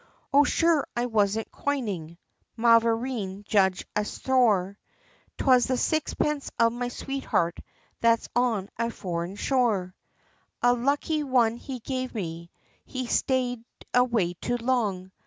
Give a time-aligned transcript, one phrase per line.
[0.33, 2.17] "O, sure I wasn't coinin',
[2.57, 4.75] mavourneen judge asthore,
[5.37, 7.59] 'Twas the sixpence of my sweetheart
[7.99, 9.93] that's on a foreign shore.
[10.63, 12.49] A lucky one he gave me,
[12.83, 15.11] he stayed away too long.